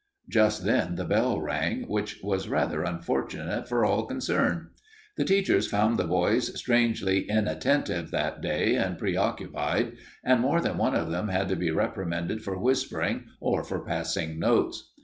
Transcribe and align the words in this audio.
Just 0.27 0.65
then 0.65 0.95
the 0.95 1.05
bell 1.05 1.39
rang, 1.39 1.83
which 1.87 2.21
was 2.23 2.49
rather 2.49 2.81
unfortunate 2.81 3.69
for 3.69 3.85
all 3.85 4.07
concerned. 4.07 4.69
The 5.15 5.23
teachers 5.23 5.67
found 5.67 5.99
the 5.99 6.05
boys 6.07 6.57
strangely 6.59 7.29
inattentive 7.29 8.09
that 8.09 8.41
day 8.41 8.73
and 8.73 8.97
preoccupied, 8.97 9.97
and 10.23 10.39
more 10.41 10.59
than 10.59 10.79
one 10.79 10.95
of 10.95 11.11
them 11.11 11.27
had 11.27 11.49
to 11.49 11.55
be 11.55 11.69
reprimanded 11.69 12.41
for 12.43 12.57
whispering 12.57 13.25
or 13.39 13.63
for 13.63 13.85
passing 13.85 14.39
notes. 14.39 14.91